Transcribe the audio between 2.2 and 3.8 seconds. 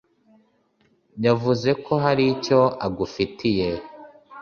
icyo agufitiye.